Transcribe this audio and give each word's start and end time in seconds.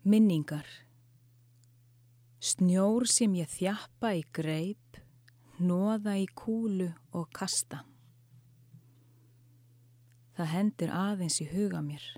Minningar 0.00 0.64
Snjór 2.40 3.04
sem 3.04 3.34
ég 3.36 3.50
þjappa 3.52 4.14
í 4.16 4.22
greip, 4.32 4.96
nóða 5.60 6.14
í 6.16 6.24
kúlu 6.32 6.86
og 7.12 7.26
kasta. 7.36 7.82
Það 10.40 10.50
hendur 10.54 10.94
aðeins 10.96 11.36
í 11.44 11.50
huga 11.52 11.84
mér. 11.84 12.08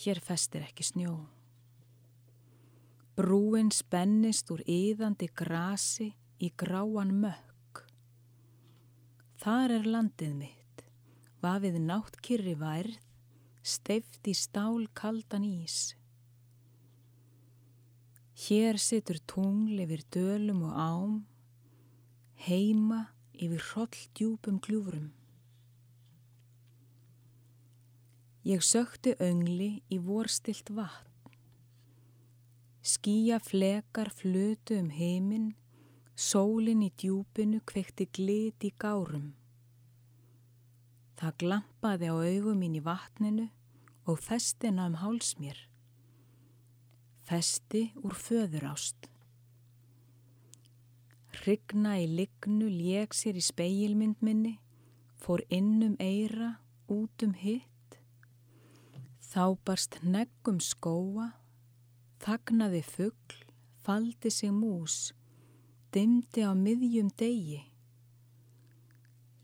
Hér 0.00 0.22
festir 0.24 0.64
ekki 0.64 0.88
snjó. 0.88 1.12
Brúin 3.20 3.68
spennist 3.68 4.48
úr 4.48 4.64
yðandi 4.64 5.28
grasi 5.28 6.14
í 6.40 6.54
gráan 6.56 7.12
mökk. 7.20 7.84
Þar 9.44 9.80
er 9.82 9.94
landið 9.98 10.36
mitt, 10.40 10.86
vafið 11.44 11.82
náttkyrri 11.84 12.56
værð, 12.56 12.96
steift 13.60 14.24
í 14.24 14.32
stál 14.32 14.88
kaldan 14.96 15.44
ís. 15.44 15.98
Hér 18.42 18.74
situr 18.82 19.20
tungl 19.30 19.78
yfir 19.84 20.00
dölum 20.10 20.64
og 20.66 20.72
ám, 20.74 21.12
heima 22.42 23.02
yfir 23.38 23.62
hrolldjúpum 23.68 24.56
gljúfrum. 24.64 25.12
Ég 28.42 28.64
sökti 28.66 29.14
öngli 29.22 29.70
í 29.94 30.00
vorstilt 30.02 30.74
vatn. 30.74 31.30
Skýja 32.82 33.38
flekar 33.38 34.10
flutu 34.10 34.80
um 34.82 34.90
heiminn, 34.90 35.52
sólinn 36.18 36.82
í 36.82 36.90
djúpinu 36.98 37.62
kvekti 37.62 38.10
glit 38.10 38.66
í 38.66 38.74
gárum. 38.74 39.36
Það 41.14 41.38
glampaði 41.44 42.10
á 42.10 42.14
augum 42.18 42.58
mín 42.58 42.74
í 42.74 42.82
vatninu 42.82 43.52
og 44.02 44.18
festina 44.18 44.90
um 44.90 44.98
háls 44.98 45.36
mér 45.38 45.68
festi 47.28 47.90
úr 48.02 48.14
föðurást. 48.18 49.08
Hrygna 51.42 51.96
í 51.98 52.06
lignu 52.10 52.68
lék 52.70 53.14
sér 53.16 53.38
í 53.40 53.42
speilmynd 53.42 54.20
minni, 54.22 54.58
fór 55.18 55.42
innum 55.48 55.96
eira, 56.02 56.58
út 56.92 57.24
um 57.24 57.32
hitt. 57.38 57.98
Þá 59.32 59.56
barst 59.64 59.98
neggum 60.04 60.60
skóa, 60.60 61.32
þagnaði 62.22 62.82
fuggl, 62.84 63.38
faldi 63.82 64.30
sig 64.30 64.52
mús, 64.54 65.12
dymdi 65.94 66.44
á 66.44 66.52
miðjum 66.54 67.08
degi. 67.18 67.62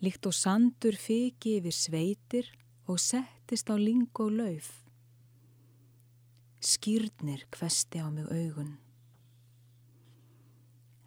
Líkt 0.05 0.29
og 0.31 0.37
sandur 0.37 0.95
fiki 0.95 1.57
yfir 1.59 1.75
sveitir 1.75 2.53
og 2.87 3.01
settist 3.03 3.73
á 3.73 3.75
ling 3.75 4.13
og 4.23 4.37
lauf. 4.39 4.88
Skýrnir 6.59 7.45
kvesti 7.55 8.01
á 8.03 8.11
mig 8.11 8.27
augun. 8.27 8.79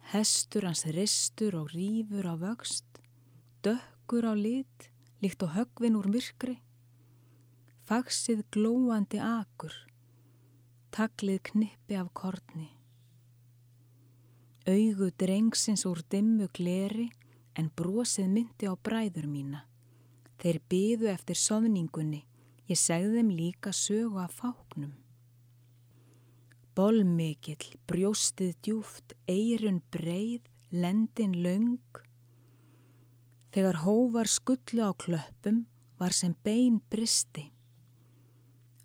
Hestur 0.08 0.64
hans 0.64 0.86
ristur 0.88 1.52
og 1.60 1.74
rýfur 1.76 2.24
á 2.24 2.40
vöxt, 2.40 2.88
dökkur 3.60 4.24
á 4.24 4.32
lit, 4.32 4.88
líkt 5.20 5.44
og 5.44 5.52
högvin 5.52 5.98
úr 6.00 6.08
myrkri. 6.08 6.56
Fagsið 7.84 8.40
glóandi 8.48 9.20
akur, 9.20 9.76
taklið 10.88 11.42
knippi 11.50 12.00
af 12.00 12.08
kortni. 12.16 12.72
Augu 14.64 15.12
drengsins 15.20 15.84
úr 15.84 16.00
dimmu 16.08 16.48
gleri 16.56 17.10
en 17.60 17.68
brosið 17.76 18.32
myndi 18.32 18.64
á 18.64 18.72
bræður 18.72 19.28
mína. 19.28 19.66
Þeir 20.40 20.64
byðu 20.64 21.12
eftir 21.12 21.36
sofningunni, 21.36 22.24
ég 22.72 22.78
segði 22.80 23.18
þeim 23.20 23.36
líka 23.36 23.76
sögu 23.76 24.16
af 24.16 24.32
fáknum. 24.40 25.01
Bólmikill, 26.72 27.74
brjóstið 27.84 28.54
djúft, 28.64 29.12
eirun 29.28 29.82
breið, 29.92 30.46
lendin 30.72 31.34
laung. 31.44 31.98
Þegar 33.52 33.82
hóvar 33.82 34.30
skullu 34.32 34.86
á 34.88 34.96
klöppum 34.96 35.66
var 36.00 36.16
sem 36.16 36.32
bein 36.40 36.80
bristi. 36.88 37.50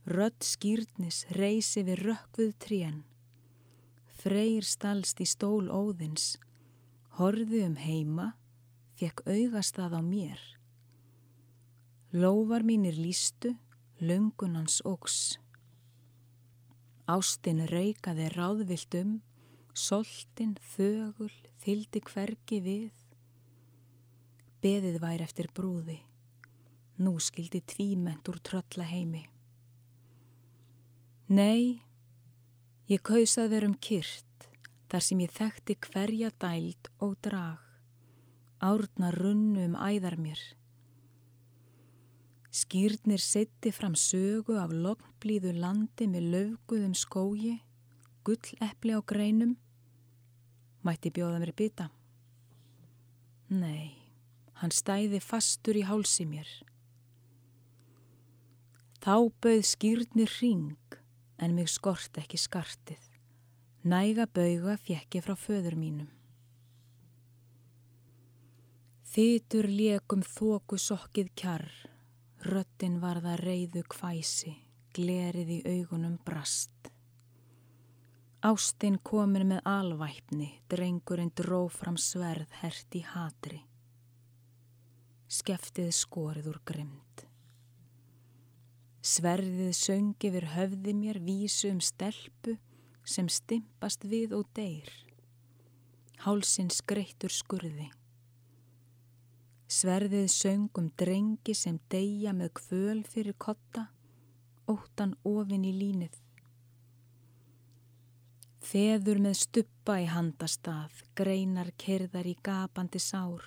Rött 0.03 0.43
skýrnis 0.43 1.21
reysi 1.39 1.85
við 1.87 2.03
rökkvuð 2.09 2.51
trén. 2.59 2.99
Freyr 4.19 4.67
stalst 4.67 5.23
í 5.23 5.29
stól 5.29 5.71
óðins. 5.71 6.35
Horði 7.15 7.63
um 7.69 7.79
heima, 7.79 8.33
fekk 8.99 9.23
augastað 9.31 9.95
á 9.95 10.01
mér. 10.03 10.43
Lóvar 12.11 12.67
mínir 12.67 12.99
lístu, 12.99 13.55
lungunans 14.03 14.81
ógs. 14.83 15.37
Ástin 17.07 17.61
raukaði 17.71 18.25
ráðvilt 18.33 18.95
um, 18.99 19.11
soltin, 19.71 20.57
þögul, 20.73 21.31
þyldi 21.63 22.01
hvergi 22.03 22.59
við. 22.65 22.97
Beðið 24.59 24.97
væri 24.99 25.23
eftir 25.23 25.47
brúði, 25.55 26.01
nú 26.99 27.15
skildi 27.23 27.61
tvíment 27.63 28.27
úr 28.27 28.41
trölla 28.43 28.89
heimi. 28.89 29.23
Nei, 31.31 31.79
ég 32.91 32.99
kausað 33.07 33.53
verum 33.55 33.79
kyrt, 33.79 34.49
þar 34.91 35.07
sem 35.07 35.23
ég 35.23 35.31
þekkti 35.39 35.79
hverja 35.87 36.35
dæld 36.43 36.91
og 36.99 37.15
drag, 37.23 37.63
árna 38.59 39.15
runnu 39.15 39.63
um 39.69 39.79
æðar 39.79 40.19
mér. 40.19 40.43
Skýrnir 42.57 43.21
setti 43.21 43.69
fram 43.69 43.93
sögu 43.93 44.55
af 44.57 44.71
lognblíðu 44.73 45.51
landi 45.61 46.07
með 46.09 46.23
löfguðum 46.33 46.95
skógi, 46.97 47.51
gulleppli 48.25 48.95
á 48.97 49.01
greinum. 49.05 49.51
Mætti 50.81 51.11
bjóða 51.13 51.41
mér 51.43 51.51
bytta. 51.59 51.85
Nei, 53.53 53.93
hann 54.57 54.73
stæði 54.73 55.19
fastur 55.21 55.77
í 55.77 55.83
hálsi 55.85 56.25
mér. 56.25 56.49
Þá 59.05 59.29
bauð 59.43 59.61
skýrnir 59.73 60.33
ring 60.41 60.97
en 61.37 61.53
mig 61.53 61.69
skort 61.69 62.17
ekki 62.17 62.39
skartið. 62.41 63.03
Næga 63.85 64.25
bauga 64.25 64.79
fjekki 64.81 65.21
frá 65.21 65.35
föður 65.37 65.77
mínum. 65.77 66.09
Þýtur 69.13 69.69
liekum 69.69 70.25
þóku 70.25 70.81
sokkið 70.81 71.29
kjarr 71.37 71.69
Röttin 72.47 73.01
var 73.03 73.17
það 73.19 73.41
reyðu 73.43 73.81
kvæsi, 73.91 74.53
glerið 74.95 75.49
í 75.51 75.57
augunum 75.67 76.13
brast. 76.23 76.91
Ástinn 78.47 78.95
komin 79.03 79.49
með 79.49 79.65
alvæpni, 79.67 80.47
drengurinn 80.71 81.33
dró 81.35 81.65
fram 81.67 81.97
sverð 81.99 82.53
hert 82.61 82.95
í 82.95 83.01
hatri. 83.03 83.59
Skeftið 85.27 85.91
skorið 85.97 86.47
úr 86.53 86.61
grimd. 86.71 87.25
Sverðið 89.03 89.75
söngi 89.75 90.31
við 90.37 90.47
höfði 90.53 90.95
mér 91.01 91.19
vísu 91.27 91.73
um 91.73 91.83
stelpu 91.83 92.55
sem 93.03 93.27
stimpast 93.27 94.07
við 94.07 94.39
og 94.39 94.47
deyr. 94.55 94.87
Hálsin 96.23 96.71
skreittur 96.71 97.33
skurði. 97.43 97.91
Sverðið 99.77 100.29
söngum 100.33 100.87
drengi 100.97 101.53
sem 101.53 101.75
deyja 101.91 102.31
með 102.33 102.53
kvöl 102.57 103.01
fyrir 103.05 103.35
kotta, 103.37 103.83
óttan 104.65 105.11
ofin 105.27 105.67
í 105.67 105.73
línið. 105.75 106.15
Feður 108.67 109.21
með 109.21 109.35
stuppa 109.43 109.99
í 110.01 110.07
handastað, 110.09 111.03
greinar 111.19 111.69
kerðar 111.77 112.25
í 112.25 112.33
gapandi 112.43 112.99
sár, 113.03 113.43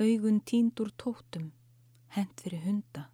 augun 0.00 0.42
tíndur 0.42 0.90
tóttum, 0.98 1.52
hent 2.16 2.42
fyrir 2.42 2.64
hunda. 2.66 3.06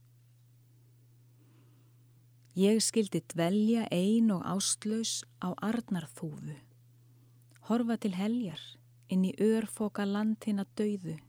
Ég 2.57 2.81
skildi 2.83 3.21
dvelja 3.35 3.85
ein 3.93 4.33
og 4.33 4.47
ástlaus 4.49 5.21
á 5.45 5.53
Arnarþúfu, 5.61 6.57
horfa 7.69 8.01
til 8.01 8.17
heljar 8.17 8.63
inn 9.13 9.29
í 9.29 9.37
örfoka 9.45 10.09
landina 10.09 10.65
dauðu, 10.79 11.21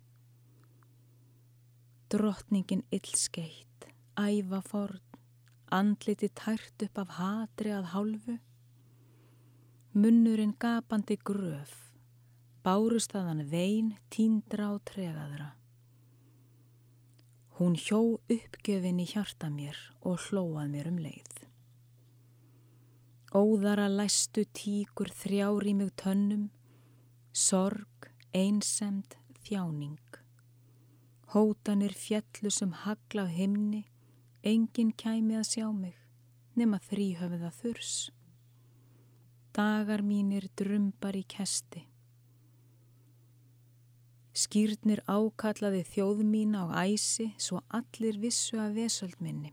Drottningin 2.12 2.81
illskeitt, 2.92 3.86
æfa 4.19 4.58
forn, 4.68 5.00
andliti 5.72 6.28
tært 6.36 6.84
upp 6.84 7.00
af 7.06 7.13
hatri 7.16 7.72
að 7.72 7.86
hálfu, 7.94 8.36
munnurinn 9.96 10.52
gapandi 10.60 11.16
gröf, 11.30 11.72
bárustaðan 12.68 13.46
vein 13.54 13.94
tíndra 14.12 14.68
á 14.72 14.84
tregaðra. 14.92 15.48
Hún 17.62 17.80
hjó 17.80 18.02
uppgjöfin 18.19 19.00
í 19.00 19.07
hjarta 19.14 19.48
mér 19.48 19.80
og 20.04 20.19
hlóað 20.28 20.68
mér 20.75 20.92
um 20.92 21.00
leið. 21.00 21.46
Óðara 23.31 23.88
læstu 23.88 24.44
tíkur 24.52 25.16
þrjári 25.16 25.80
mjög 25.80 25.96
tönnum, 26.04 26.48
sorg, 27.31 28.12
einsemd, 28.36 29.16
þjáning. 29.48 30.11
Hótanir 31.31 31.94
fjallu 31.95 32.50
sem 32.51 32.74
hagla 32.83 33.24
á 33.24 33.31
himni, 33.31 33.86
enginn 34.44 34.92
kæmi 34.92 35.38
að 35.39 35.48
sjá 35.48 35.68
mig, 35.72 35.95
nema 36.60 36.80
þrýhöfða 36.89 37.51
þurs. 37.62 38.12
dagar 39.56 40.01
mínir 40.01 40.48
drömbar 40.56 41.16
í 41.16 41.24
kesti. 41.28 41.81
Skýrnir 44.31 45.01
ákallaði 45.12 45.81
þjóð 45.88 46.22
mín 46.24 46.56
á 46.56 46.72
æsi 46.88 47.33
svo 47.36 47.60
allir 47.68 48.19
vissu 48.19 48.60
að 48.63 48.78
vesöld 48.80 49.19
minni. 49.19 49.51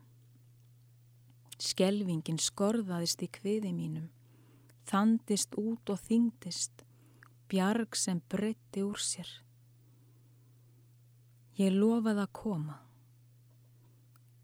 Skelvingin 1.58 2.38
skorðaðist 2.38 3.22
í 3.26 3.28
kviði 3.38 3.72
mínum, 3.75 4.06
þandist 4.86 5.58
út 5.58 5.90
og 5.90 5.98
þingdist, 6.06 6.86
bjarg 7.50 7.98
sem 7.98 8.22
breytti 8.30 8.86
úr 8.86 9.02
sér. 9.02 9.30
Ég 11.58 11.75
lofaði 11.75 12.22
að 12.22 12.34
koma. 12.38 12.76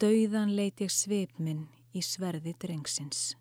Dauðan 0.02 0.56
leit 0.58 0.80
ég 0.82 0.90
sveip 0.90 1.36
minn 1.38 1.68
í 1.94 2.00
sverði 2.02 2.56
drengsins. 2.58 3.36